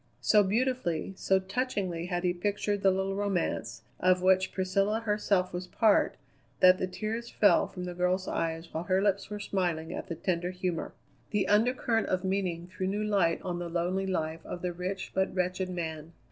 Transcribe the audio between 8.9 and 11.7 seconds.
lips were smiling at the tender humour. The